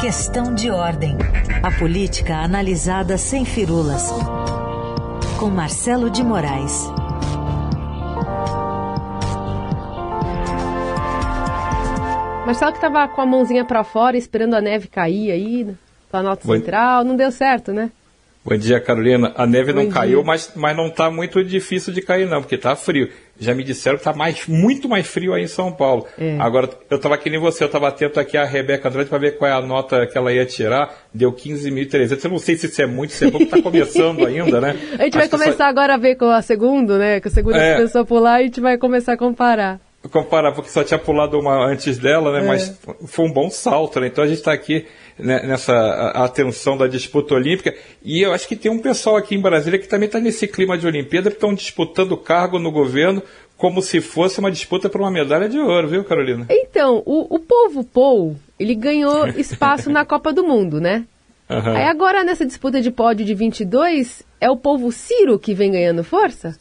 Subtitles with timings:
[0.00, 1.16] Questão de ordem.
[1.62, 4.10] A política analisada sem firulas.
[5.38, 6.86] Com Marcelo de Moraes.
[12.46, 15.68] Marcelo que estava com a mãozinha para fora esperando a neve cair aí,
[16.10, 17.90] Planalto Central, não deu certo, né?
[18.42, 19.34] Bom dia, Carolina.
[19.36, 19.92] A neve Bom não dia.
[19.92, 23.10] caiu, mas, mas não está muito difícil de cair, não, porque está frio.
[23.40, 26.06] Já me disseram que está mais, muito mais frio aí em São Paulo.
[26.18, 26.36] É.
[26.38, 29.38] Agora, eu estava aqui nem você, eu estava atento aqui a Rebeca Andrade para ver
[29.38, 30.94] qual é a nota que ela ia tirar.
[31.12, 32.24] Deu 15.300.
[32.24, 34.76] Eu não sei se isso é muito, se é pouco, está começando ainda, né?
[34.98, 35.70] A gente Acho vai começar só...
[35.70, 37.20] agora a ver com a segunda, né?
[37.20, 37.76] Que a segunda é.
[37.76, 41.38] começou a pular e a gente vai começar a comparar comparar, porque só tinha pulado
[41.38, 42.44] uma antes dela, né?
[42.44, 42.46] É.
[42.46, 44.06] Mas foi um bom salto, né?
[44.06, 44.86] Então a gente está aqui
[45.22, 47.74] nessa atenção da disputa olímpica.
[48.02, 50.76] E eu acho que tem um pessoal aqui em Brasília que também está nesse clima
[50.76, 53.22] de Olimpíada, que estão disputando cargo no governo
[53.60, 56.46] como se fosse uma disputa por uma medalha de ouro, viu, Carolina?
[56.48, 61.04] Então, o, o povo Pou, ele ganhou espaço na Copa do Mundo, né?
[61.48, 61.76] Uhum.
[61.76, 66.02] Aí agora nessa disputa de pódio de 22, é o povo Ciro que vem ganhando
[66.02, 66.56] força?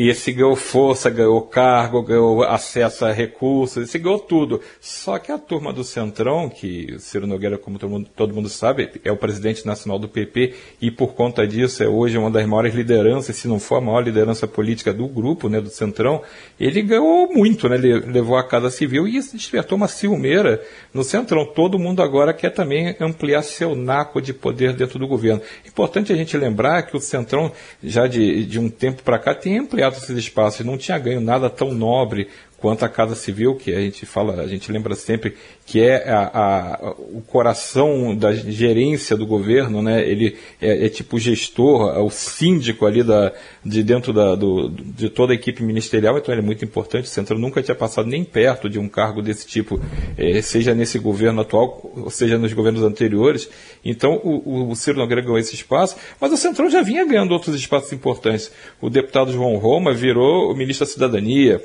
[0.00, 4.58] E esse ganhou força, ganhou cargo, ganhou acesso a recursos, esse ganhou tudo.
[4.80, 8.88] Só que a turma do Centrão, que Ciro Nogueira, como todo mundo, todo mundo sabe,
[9.04, 12.74] é o presidente nacional do PP e por conta disso é hoje uma das maiores
[12.74, 16.22] lideranças, se não for a maior liderança política do grupo, né, do Centrão,
[16.58, 20.62] ele ganhou muito, né, ele levou a Casa Civil e isso despertou uma ciumeira
[20.94, 21.44] no Centrão.
[21.44, 25.42] Todo mundo agora quer também ampliar seu naco de poder dentro do governo.
[25.68, 29.58] Importante a gente lembrar que o Centrão, já de, de um tempo para cá, tem
[29.58, 32.28] ampliado ampliado esses espaços, não tinha ganho nada tão nobre
[32.60, 36.30] quanto a Casa Civil, que a gente fala, a gente lembra sempre que é a,
[36.34, 40.06] a, o coração da gerência do governo, né?
[40.06, 43.32] Ele é, é tipo gestor, é o síndico ali da,
[43.64, 47.04] de dentro da, do, de toda a equipe ministerial, então ele é muito importante.
[47.04, 49.80] O Centro nunca tinha passado nem perto de um cargo desse tipo,
[50.18, 53.48] é, seja nesse governo atual, ou seja nos governos anteriores.
[53.82, 57.54] Então o, o Ciro Nogueira ganhou esse espaço, mas o Centrão já vinha ganhando outros
[57.54, 58.52] espaços importantes.
[58.80, 61.60] O deputado João Roma virou o ministro da Cidadania,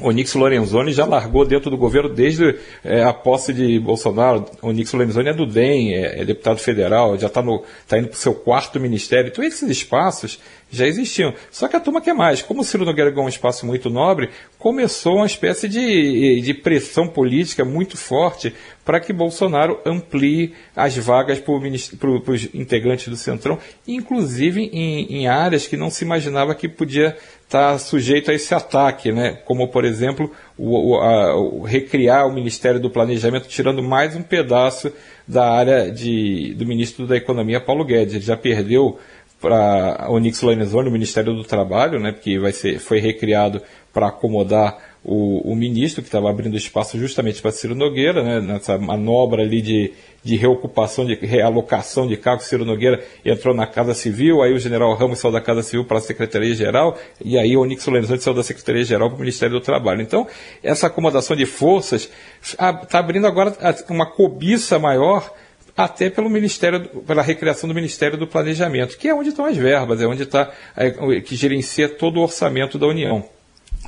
[0.00, 4.46] Onix Lorenzoni já largou dentro do governo desde é, a posse de Bolsonaro.
[4.62, 7.42] Onix Lorenzoni é do DEM, é, é deputado federal, já está
[7.86, 9.28] tá indo para o seu quarto ministério.
[9.28, 10.38] Então esses espaços
[10.70, 11.34] já existiam.
[11.50, 12.42] Só que a turma quer mais.
[12.42, 17.08] Como o Ciro Nogueira ganhou um espaço muito nobre, começou uma espécie de, de pressão
[17.08, 24.62] política muito forte para que Bolsonaro amplie as vagas para os integrantes do Centrão, inclusive
[24.72, 27.16] em, em áreas que não se imaginava que podia
[27.48, 29.38] está sujeito a esse ataque, né?
[29.46, 34.22] como, por exemplo, o, o, a, o, recriar o Ministério do Planejamento, tirando mais um
[34.22, 34.92] pedaço
[35.26, 38.14] da área de, do ministro da Economia, Paulo Guedes.
[38.14, 38.98] Ele já perdeu
[39.40, 43.62] para Onix Lorenzoni, o Ministério do Trabalho, né, porque vai ser, foi recriado
[43.92, 48.76] para acomodar o, o ministro, que estava abrindo espaço justamente para Ciro Nogueira, né, nessa
[48.76, 52.46] manobra ali de, de reocupação, de realocação de cargos.
[52.46, 55.98] Ciro Nogueira entrou na Casa Civil, aí o general Ramos saiu da Casa Civil para
[55.98, 60.02] a Secretaria-Geral, e aí o Onix Lorenzoni saiu da Secretaria-Geral para o Ministério do Trabalho.
[60.02, 60.26] Então,
[60.62, 62.10] essa acomodação de forças
[62.42, 63.56] está abrindo agora
[63.88, 65.32] uma cobiça maior
[65.78, 70.02] até pelo Ministério, pela recriação do Ministério do Planejamento, que é onde estão as verbas,
[70.02, 70.90] é onde está, é,
[71.20, 73.24] que gerencia todo o orçamento da União.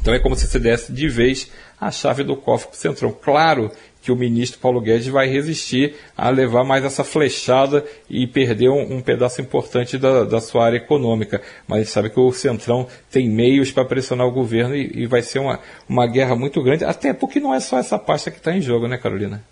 [0.01, 3.11] Então é como se você desse de vez a chave do cofre para o Centrão.
[3.11, 8.69] Claro que o ministro Paulo Guedes vai resistir a levar mais essa flechada e perder
[8.69, 11.43] um, um pedaço importante da, da, sua área econômica.
[11.67, 15.41] Mas sabe que o Centrão tem meios para pressionar o governo e, e vai ser
[15.41, 15.59] uma,
[15.89, 18.87] uma guerra muito grande, até porque não é só essa pasta que está em jogo,
[18.87, 19.43] né, Carolina?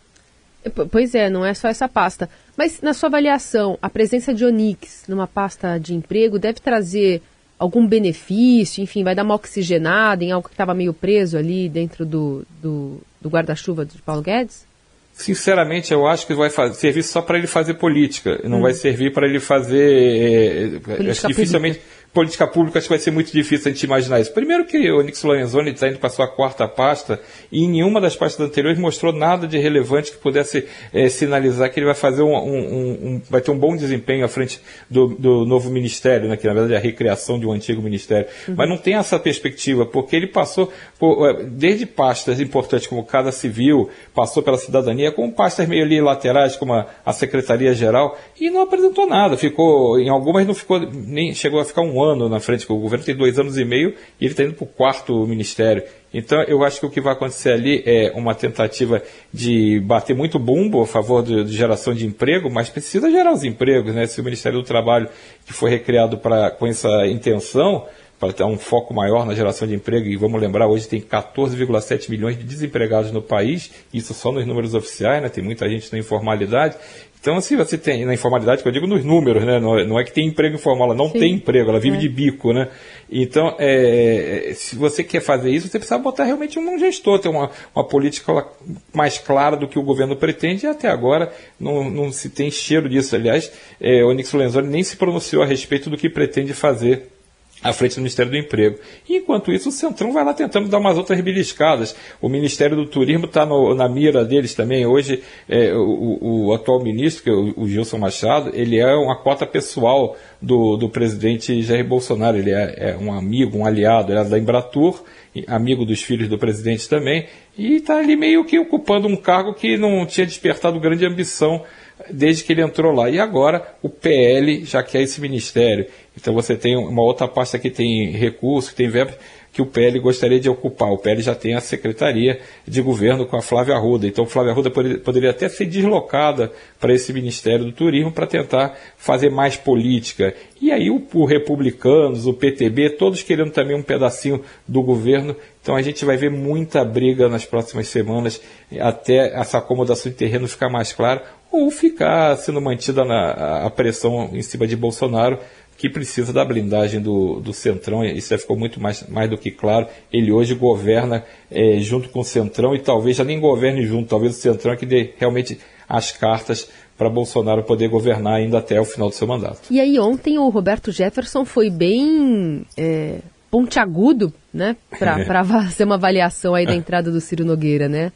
[0.91, 2.29] Pois é, não é só essa pasta.
[2.57, 7.23] Mas na sua avaliação, a presença de Onix numa pasta de emprego deve trazer
[7.59, 12.07] algum benefício, enfim, vai dar uma oxigenada em algo que estava meio preso ali dentro
[12.07, 14.67] do, do, do guarda-chuva de Paulo Guedes?
[15.13, 18.63] Sinceramente, eu acho que vai fazer, servir só para ele fazer política, não hum.
[18.63, 20.81] vai servir para ele fazer.
[20.87, 21.79] É, dificilmente.
[21.79, 24.33] Pública política pública acho que vai ser muito difícil a gente imaginar isso.
[24.33, 27.21] Primeiro que o Nix Lorenzoni está indo para sua quarta pasta
[27.53, 31.79] e em nenhuma das pastas anteriores mostrou nada de relevante que pudesse é, sinalizar que
[31.79, 34.61] ele vai fazer um, um, um, vai ter um bom desempenho à frente
[34.91, 38.27] do, do novo ministério, né, que na verdade é a recriação de um antigo ministério.
[38.49, 38.55] Uhum.
[38.57, 43.33] Mas não tem essa perspectiva, porque ele passou por, é, desde pastas importantes como Casa
[43.33, 48.63] Civil, passou pela cidadania, com pastas meio ali laterais como a, a Secretaria-Geral e não
[48.63, 49.37] apresentou nada.
[49.37, 53.05] Ficou, em algumas não ficou, nem chegou a ficar um ano na frente, o governo
[53.05, 55.83] tem dois anos e meio e ele está indo para o quarto ministério.
[56.13, 59.03] Então, eu acho que o que vai acontecer ali é uma tentativa
[59.33, 63.45] de bater muito bumbo a favor de, de geração de emprego, mas precisa gerar os
[63.45, 64.07] empregos, né?
[64.07, 65.09] Se o Ministério do Trabalho,
[65.45, 67.87] que foi recriado pra, com essa intenção,
[68.19, 70.07] para ter um foco maior na geração de emprego.
[70.07, 74.75] E vamos lembrar, hoje tem 14,7 milhões de desempregados no país, isso só nos números
[74.75, 75.29] oficiais, né?
[75.29, 76.77] tem muita gente na informalidade.
[77.21, 79.59] Então, se você tem, na informalidade, que eu digo nos números, né?
[79.59, 81.19] não, é, não é que tem emprego informal, ela não Sim.
[81.19, 82.01] tem emprego, ela vive é.
[82.01, 82.69] de bico, né?
[83.11, 87.51] Então, é, se você quer fazer isso, você precisa botar realmente um gestor, ter uma,
[87.75, 88.47] uma política
[88.95, 92.89] mais clara do que o governo pretende, e até agora não, não se tem cheiro
[92.89, 93.17] disso.
[93.17, 93.51] Aliás,
[93.81, 97.18] é, o Nix Lenzoni nem se pronunciou a respeito do que pretende fazer
[97.63, 98.79] à frente do Ministério do Emprego.
[99.09, 101.95] E, enquanto isso, o Centrão vai lá tentando dar umas outras beliscadas.
[102.21, 104.87] O Ministério do Turismo está na mira deles também.
[104.87, 109.17] Hoje, é, o, o, atual ministro, que é o, o, Gilson Machado, ele é uma
[109.17, 112.37] cota pessoal do, do presidente Jair Bolsonaro.
[112.37, 115.03] Ele é, é um amigo, um aliado, ele é da Embratur,
[115.47, 117.27] amigo dos filhos do presidente também,
[117.57, 121.63] e está ali meio que ocupando um cargo que não tinha despertado grande ambição
[122.11, 123.11] desde que ele entrou lá.
[123.11, 125.87] E agora o PL já quer esse ministério.
[126.17, 129.17] Então você tem uma outra pasta que tem recurso, que tem verba,
[129.53, 130.91] que o PL gostaria de ocupar.
[130.91, 134.07] O PL já tem a Secretaria de Governo com a Flávia Arruda.
[134.07, 139.31] Então, Flávia Arruda poderia até ser deslocada para esse Ministério do Turismo para tentar fazer
[139.31, 140.35] mais política.
[140.61, 145.35] E aí o, o Republicanos, o PTB, todos querendo também um pedacinho do governo.
[145.61, 148.41] Então a gente vai ver muita briga nas próximas semanas
[148.79, 154.31] até essa acomodação de terreno ficar mais clara ou ficar sendo mantida na, a pressão
[154.33, 155.39] em cima de Bolsonaro,
[155.79, 159.51] que precisa da blindagem do, do Centrão, isso já ficou muito mais, mais do que
[159.51, 159.87] claro.
[160.13, 164.37] Ele hoje governa é, junto com o Centrão e talvez já nem governe junto, talvez
[164.37, 165.59] o Centrão é que dê realmente
[165.89, 166.69] as cartas
[166.99, 169.69] para Bolsonaro poder governar ainda até o final do seu mandato.
[169.71, 175.25] E aí ontem o Roberto Jefferson foi bem é, pontiagudo, né, para é.
[175.25, 178.11] fazer uma avaliação aí da entrada do Ciro Nogueira, né?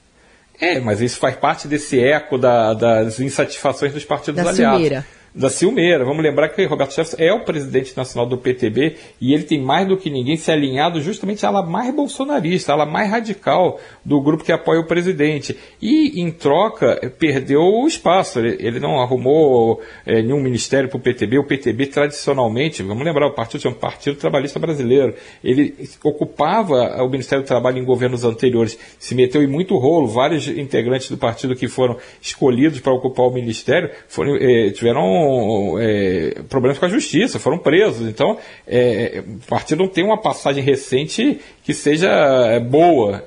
[0.62, 5.04] É, mas isso faz parte desse eco da, das insatisfações dos partidos da aliados.
[5.34, 6.04] Da Silmeira.
[6.04, 9.88] Vamos lembrar que Roberto Jefferson é o presidente nacional do PTB e ele tem mais
[9.88, 14.20] do que ninguém se alinhado justamente à ala mais bolsonarista, à ala mais radical do
[14.20, 15.56] grupo que apoia o presidente.
[15.80, 18.38] E, em troca, perdeu o espaço.
[18.38, 21.38] Ele, ele não arrumou é, nenhum ministério para o PTB.
[21.38, 25.14] O PTB, tradicionalmente, vamos lembrar, o partido chama Partido Trabalhista Brasileiro.
[25.42, 30.06] Ele ocupava o Ministério do Trabalho em governos anteriores, se meteu em muito rolo.
[30.06, 35.21] Vários integrantes do partido que foram escolhidos para ocupar o ministério foram, é, tiveram
[35.78, 38.08] é, problemas com a justiça, foram presos.
[38.08, 43.24] Então, é, o partido não tem uma passagem recente que seja é, boa.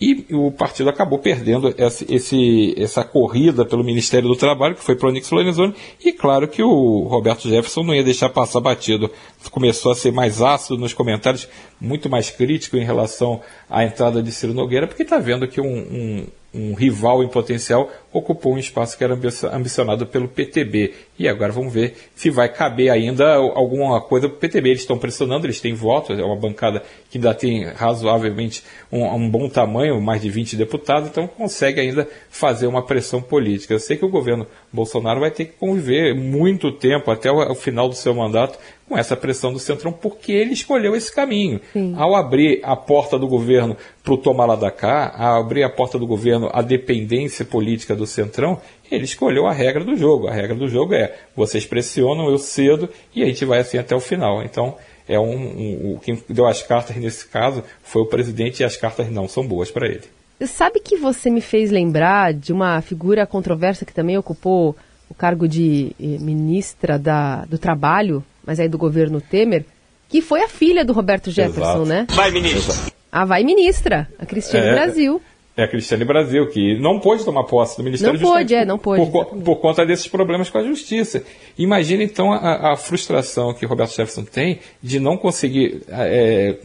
[0.00, 4.94] E o partido acabou perdendo esse, esse, essa corrida pelo Ministério do Trabalho, que foi
[4.94, 5.74] para o Nix Lorenzoni,
[6.04, 9.10] e claro que o Roberto Jefferson não ia deixar passar batido.
[9.50, 11.48] Começou a ser mais ácido nos comentários,
[11.80, 15.66] muito mais crítico em relação à entrada de Ciro Nogueira, porque está vendo que um,
[15.66, 19.18] um, um rival em potencial, ocupou um espaço que era
[19.52, 20.94] ambicionado pelo PTB.
[21.18, 24.70] E agora vamos ver se vai caber ainda alguma coisa para o PTB.
[24.70, 29.30] Eles estão pressionando, eles têm votos, é uma bancada que ainda tem razoavelmente um, um,
[29.30, 33.74] bom tamanho, mais de 20 deputados, então consegue ainda fazer uma pressão política.
[33.74, 37.54] Eu sei que o governo Bolsonaro vai ter que conviver muito tempo, até o, o
[37.54, 41.60] final do seu mandato, com essa pressão do Centrão, porque ele escolheu esse caminho.
[41.72, 41.94] Sim.
[41.96, 45.70] Ao abrir a porta do governo para o tomar lá da cá, ao abrir a
[45.70, 50.28] porta do governo à dependência política do Centrão, ele escolheu a regra do jogo.
[50.28, 53.94] A regra do jogo é vocês pressionam, eu cedo e a gente vai assim até
[53.94, 54.42] o final.
[54.42, 54.76] Então,
[55.06, 59.10] é um, um, quem deu as cartas nesse caso foi o presidente e as cartas
[59.10, 60.04] não são boas para ele.
[60.46, 64.76] Sabe que você me fez lembrar de uma figura controversa que também ocupou
[65.10, 69.66] o cargo de eh, ministra da, do Trabalho mas aí do governo Temer,
[70.08, 71.84] que foi a filha do Roberto Jefferson, Exato.
[71.84, 72.06] né?
[72.08, 72.74] Vai, ministra.
[73.12, 75.20] A vai ministra, a Cristiane é, Brasil.
[75.58, 78.78] É a Cristiane Brasil, que não pôde tomar posse do Ministério Não pôde, é, não
[78.78, 79.10] pôde.
[79.10, 81.24] Por, por, conta desses problemas com a Justiça.
[81.58, 86.58] Imagina, então, a, a frustração que Roberto Jefferson tem de não conseguir é,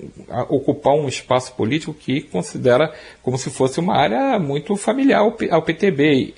[0.47, 5.63] ocupar um espaço político que considera como se fosse uma área muito familiar ao, ao
[5.63, 6.35] PTB.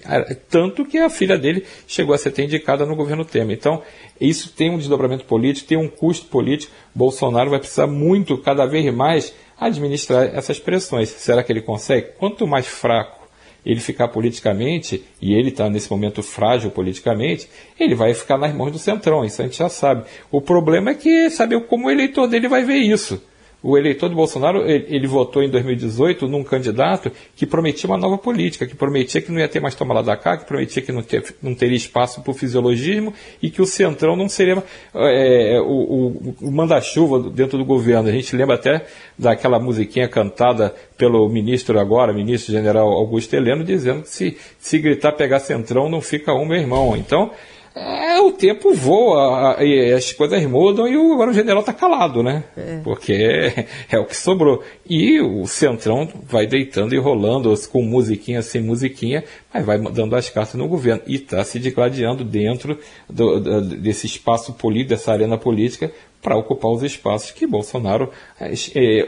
[0.50, 3.58] Tanto que a filha dele chegou a ser indicada no governo Temer.
[3.58, 3.82] Então,
[4.20, 6.72] isso tem um desdobramento político, tem um custo político.
[6.94, 11.10] Bolsonaro vai precisar muito, cada vez mais, administrar essas pressões.
[11.10, 12.10] Será que ele consegue?
[12.18, 13.26] Quanto mais fraco
[13.66, 18.72] ele ficar politicamente, e ele está nesse momento frágil politicamente, ele vai ficar nas mãos
[18.72, 20.06] do Centrão, isso a gente já sabe.
[20.32, 23.20] O problema é que saber como o eleitor dele vai ver isso
[23.68, 28.16] o eleitor do Bolsonaro, ele, ele, votou em 2018 num candidato que prometia uma nova
[28.16, 30.92] política, que prometia que não ia ter mais toma lá da cá, que prometia que
[30.92, 35.60] não, ter, não teria espaço para o fisiologismo e que o centrão não seria é,
[35.60, 38.08] o, o, o manda-chuva dentro do governo.
[38.08, 38.86] A gente lembra até
[39.18, 45.14] daquela musiquinha cantada pelo ministro agora, ministro general Augusto Heleno, dizendo que se, se gritar
[45.14, 46.96] pegar centrão não fica um meu irmão.
[46.96, 47.32] Então,
[47.76, 52.24] é o tempo voa, e as coisas mudam e o, agora o general está calado,
[52.24, 52.46] né?
[52.56, 52.80] É.
[52.82, 54.64] Porque é, é, o que sobrou.
[54.90, 60.30] E o Centrão vai deitando e rolando com musiquinha, sem musiquinha, mas vai dando as
[60.30, 61.02] cartas no governo.
[61.06, 62.80] E está se degladiando dentro
[63.10, 65.92] do, do, desse espaço político, dessa arena política,
[66.26, 68.10] para ocupar os espaços que Bolsonaro
[68.42, 68.52] é,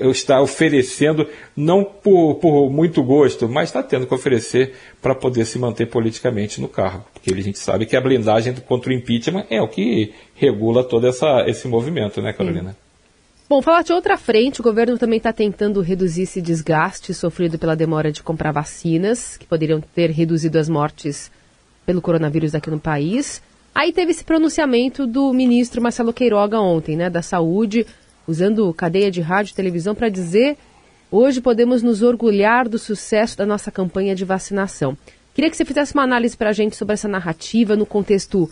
[0.08, 5.58] está oferecendo, não por, por muito gosto, mas está tendo que oferecer para poder se
[5.58, 7.06] manter politicamente no cargo.
[7.12, 11.08] Porque a gente sabe que a blindagem contra o impeachment é o que regula todo
[11.08, 12.70] essa, esse movimento, né, Carolina?
[12.70, 12.78] Sim.
[13.50, 17.76] Bom, falar de outra frente, o governo também está tentando reduzir esse desgaste sofrido pela
[17.76, 21.32] demora de comprar vacinas, que poderiam ter reduzido as mortes
[21.84, 23.42] pelo coronavírus aqui no país.
[23.78, 27.86] Aí teve esse pronunciamento do ministro Marcelo Queiroga ontem, né, da Saúde,
[28.28, 30.58] usando cadeia de rádio e televisão para dizer:
[31.12, 34.98] hoje podemos nos orgulhar do sucesso da nossa campanha de vacinação.
[35.32, 38.50] Queria que você fizesse uma análise para a gente sobre essa narrativa no contexto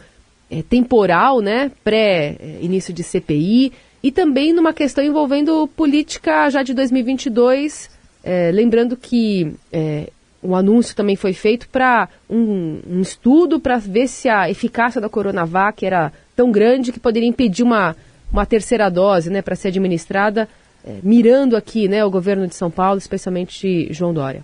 [0.47, 7.89] é, temporal, né, pré-início de CPI, e também numa questão envolvendo política já de 2022.
[8.23, 10.11] É, lembrando que é,
[10.45, 15.09] um anúncio também foi feito para um, um, estudo para ver se a eficácia da
[15.09, 17.95] Coronavac era tão grande que poderia impedir uma,
[18.31, 20.47] uma terceira dose né, para ser administrada,
[20.85, 24.43] é, mirando aqui né, o governo de São Paulo, especialmente João Dória.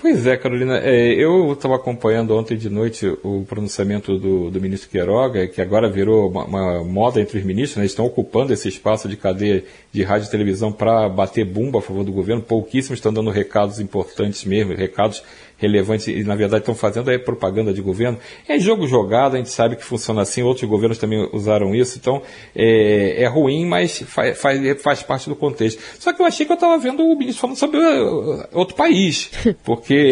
[0.00, 0.78] Pois é, Carolina.
[0.78, 5.88] É, eu estava acompanhando ontem de noite o pronunciamento do, do ministro Queiroga, que agora
[5.88, 7.84] virou uma, uma moda entre os ministros, né?
[7.84, 12.04] estão ocupando esse espaço de cadeia de rádio e televisão para bater bumba a favor
[12.04, 12.42] do governo.
[12.42, 15.22] Pouquíssimos estão dando recados importantes mesmo, recados
[15.62, 18.18] relevantes e, na verdade, estão fazendo aí propaganda de governo.
[18.48, 22.20] É jogo jogado, a gente sabe que funciona assim, outros governos também usaram isso, então
[22.54, 25.80] é, é ruim, mas faz, faz, faz, parte do contexto.
[25.98, 29.30] Só que eu achei que eu estava vendo o ministro falando sobre uh, outro país,
[29.62, 30.10] porque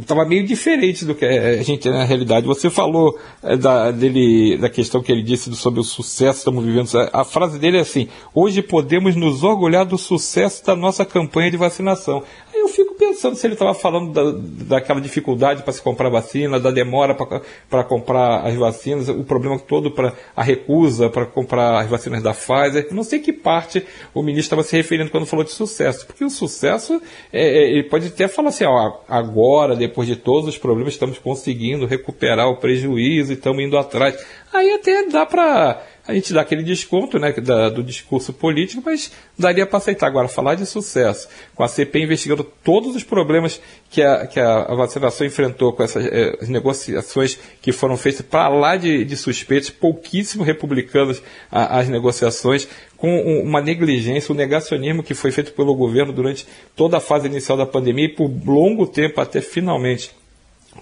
[0.00, 2.46] estava é, meio diferente do que a gente na realidade.
[2.46, 6.64] Você falou é, da, dele, da questão que ele disse sobre o sucesso que estamos
[6.64, 6.88] vivendo.
[7.12, 11.56] A frase dele é assim: hoje podemos nos orgulhar do sucesso da nossa campanha de
[11.56, 12.22] vacinação.
[12.58, 16.70] Eu fico pensando se ele estava falando da, daquela dificuldade para se comprar vacina, da
[16.70, 22.22] demora para comprar as vacinas, o problema todo para a recusa para comprar as vacinas
[22.22, 22.88] da Pfizer.
[22.90, 23.84] Não sei que parte
[24.14, 27.00] o ministro estava se referindo quando falou de sucesso, porque o sucesso,
[27.32, 31.18] é, é, ele pode até falar assim, ó, agora, depois de todos os problemas, estamos
[31.18, 34.16] conseguindo recuperar o prejuízo e estamos indo atrás.
[34.52, 39.12] Aí até dá para a gente dá aquele desconto né, da, do discurso político, mas
[39.38, 40.06] daria para aceitar.
[40.06, 43.60] Agora, falar de sucesso, com a CP investigando todos os problemas
[43.90, 48.74] que a, que a, vacinação enfrentou, com essas eh, negociações que foram feitas para lá
[48.76, 55.30] de, de suspeitos, pouquíssimo republicanos as negociações, com um, uma negligência, um negacionismo que foi
[55.30, 59.42] feito pelo governo durante toda a fase inicial da pandemia e por longo tempo até
[59.42, 60.10] finalmente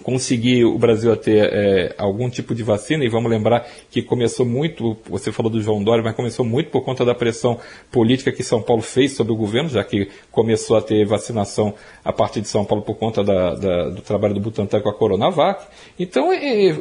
[0.03, 4.45] conseguir o Brasil a ter é, algum tipo de vacina, e vamos lembrar que começou
[4.45, 7.59] muito, você falou do João Dória, mas começou muito por conta da pressão
[7.91, 12.13] política que São Paulo fez sobre o governo, já que começou a ter vacinação a
[12.13, 15.65] partir de São Paulo por conta da, da, do trabalho do Butantan com a Coronavac.
[15.97, 16.29] Então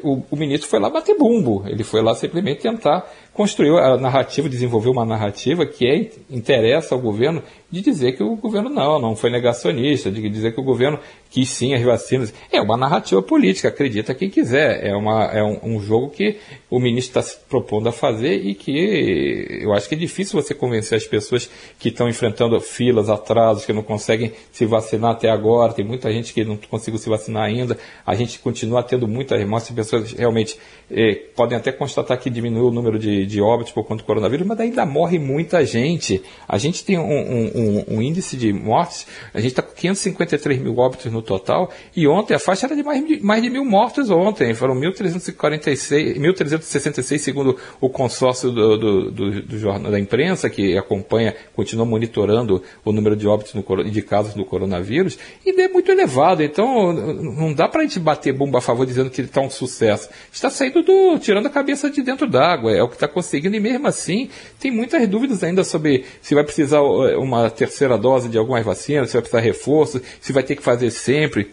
[0.03, 4.49] o, o ministro foi lá bater bumbo, ele foi lá simplesmente tentar construir a narrativa,
[4.49, 9.16] desenvolver uma narrativa que é, interessa ao governo de dizer que o governo não, não
[9.16, 12.33] foi negacionista, de dizer que o governo quis sim as vacinas.
[12.50, 14.87] É uma narrativa política, acredita quem quiser.
[14.87, 16.38] É, uma, é um, um jogo que
[16.71, 20.55] o ministro está se propondo a fazer e que eu acho que é difícil você
[20.55, 25.73] convencer as pessoas que estão enfrentando filas, atrasos, que não conseguem se vacinar até agora.
[25.73, 27.76] Tem muita gente que não conseguiu se vacinar ainda.
[28.07, 29.71] A gente continua tendo muitas mortes.
[29.71, 30.57] As pessoas realmente
[30.90, 34.47] eh, podem até constatar que diminuiu o número de, de óbitos por conta do coronavírus,
[34.47, 36.23] mas ainda morre muita gente.
[36.47, 40.61] A gente tem um, um, um, um índice de mortes, a gente está com 553
[40.61, 43.64] mil óbitos no total, e ontem a faixa era de mais de, mais de mil
[43.64, 50.49] mortos ontem, foram 1.346, 1.366 segundo o consórcio do, do, do, do, jornal da imprensa,
[50.49, 55.68] que acompanha, continua monitorando o número de óbitos no, de casos do coronavírus, e é
[55.68, 59.40] muito elevado, então não dá para a gente bater bomba a favor dizendo que está
[59.40, 60.09] um sucesso.
[60.33, 63.61] Está saindo do, tirando a cabeça de dentro d'água, é o que está conseguindo, e
[63.61, 64.28] mesmo assim
[64.61, 69.08] tem muitas dúvidas ainda sobre se vai precisar eh, uma terceira dose de algumas vacinas,
[69.08, 71.50] se vai precisar reforço, se vai ter que fazer sempre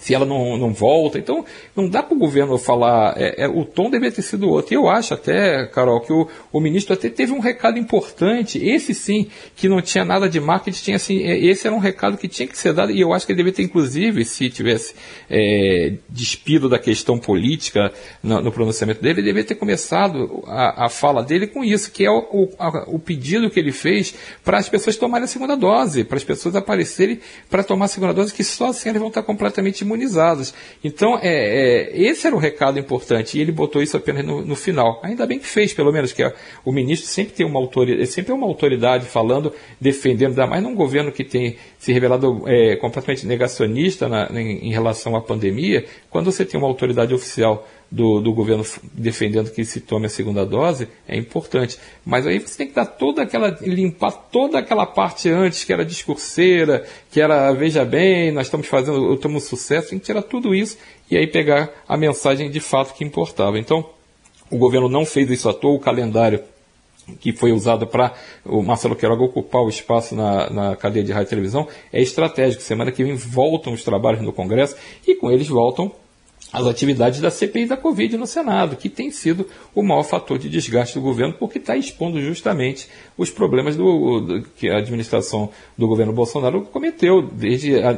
[0.00, 1.18] se ela não, não volta.
[1.18, 1.44] Então,
[1.76, 3.14] não dá para o governo falar.
[3.16, 4.74] É, é, o tom deveria ter sido outro.
[4.74, 8.58] E eu acho até, Carol, que o, o ministro até teve um recado importante.
[8.58, 11.22] Esse sim, que não tinha nada de marketing, tinha assim.
[11.22, 12.90] É, esse era um recado que tinha que ser dado.
[12.90, 14.94] E eu acho que ele deveria ter, inclusive, se tivesse
[15.28, 20.88] é, despido da questão política no, no pronunciamento dele, ele deveria ter começado a, a,
[20.88, 24.58] fala dele com isso, que é o, o, a, o pedido que ele fez para
[24.58, 27.20] as pessoas tomarem a segunda dose, para as pessoas aparecerem
[27.50, 30.54] para tomar a segunda dose, que só assim eles vão estar completamente imunizadas.
[30.82, 34.56] Então, é, é, esse era o recado importante, e ele botou isso apenas no, no
[34.56, 35.00] final.
[35.02, 36.32] Ainda bem que fez, pelo menos, que a,
[36.64, 40.74] o ministro sempre tem uma autoridade, sempre é uma autoridade falando, defendendo, ainda mais num
[40.74, 46.32] governo que tem se revelado é, completamente negacionista na, em, em relação à pandemia, quando
[46.32, 50.88] você tem uma autoridade oficial do, do governo defendendo que se tome a segunda dose,
[51.06, 51.78] é importante.
[52.06, 53.50] Mas aí você tem que dar toda aquela.
[53.60, 59.12] limpar toda aquela parte antes, que era discurseira, que era veja bem, nós estamos fazendo,
[59.12, 60.78] estamos sucesso, tem que tirar tudo isso
[61.10, 63.58] e aí pegar a mensagem de fato que importava.
[63.58, 63.84] Então,
[64.50, 66.42] o governo não fez isso à toa, o calendário
[67.20, 71.26] que foi usado para o Marcelo Queiroga ocupar o espaço na, na cadeia de rádio
[71.26, 72.62] e televisão, é estratégico.
[72.62, 75.92] Semana que vem voltam os trabalhos no Congresso e com eles voltam
[76.52, 80.50] as atividades da CPI da Covid no Senado, que tem sido o maior fator de
[80.50, 85.88] desgaste do governo, porque está expondo justamente os problemas do, do, que a administração do
[85.88, 87.90] governo Bolsonaro cometeu, desde a,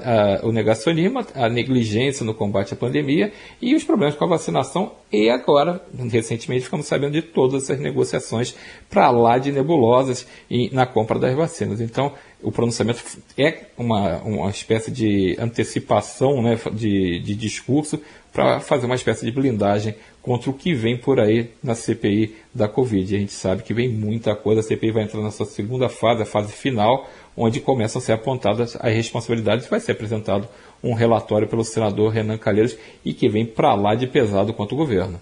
[0.43, 4.93] a, o negacionismo, a negligência no combate à pandemia e os problemas com a vacinação.
[5.13, 8.55] E agora, recentemente, ficamos sabendo de todas essas negociações
[8.89, 11.81] para lá de nebulosas e, na compra das vacinas.
[11.81, 12.13] Então,
[12.45, 13.03] o pronunciamento
[13.37, 18.01] é uma, uma espécie de antecipação né, de, de discurso
[18.33, 22.69] para fazer uma espécie de blindagem contra o que vem por aí na CPI da
[22.69, 23.15] Covid.
[23.15, 26.23] A gente sabe que vem muita coisa, a CPI vai entrar na sua segunda fase,
[26.23, 29.69] a fase final, onde começam a ser apontadas as responsabilidades.
[29.69, 30.49] Vai ser apresentado
[30.83, 34.79] um relatório pelo senador Renan Calheiros e que vem para lá de pesado quanto o
[34.79, 35.21] governo.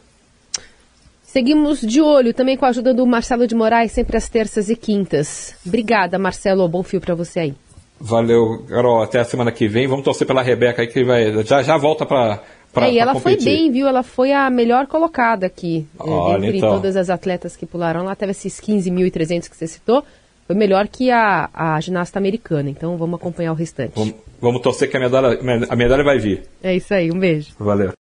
[1.32, 4.76] Seguimos de olho também com a ajuda do Marcelo de Moraes, sempre às terças e
[4.76, 5.54] quintas.
[5.66, 6.68] Obrigada, Marcelo.
[6.68, 7.54] Bom fio para você aí.
[7.98, 9.00] Valeu, Carol.
[9.02, 9.86] Até a semana que vem.
[9.86, 13.14] Vamos torcer pela Rebeca aí que vai já, já volta para Pra, é, e ela
[13.14, 13.88] foi bem, viu?
[13.88, 15.86] Ela foi a melhor colocada aqui.
[15.98, 16.74] Eh, Olha, entre então.
[16.74, 20.04] todas as atletas que pularam lá, teve esses 15.300 que você citou.
[20.46, 22.68] Foi melhor que a, a ginasta americana.
[22.68, 23.92] Então vamos acompanhar o restante.
[23.94, 26.42] Vamos, vamos torcer que a medalha, a medalha vai vir.
[26.62, 27.52] É isso aí, um beijo.
[27.58, 27.90] Valeu.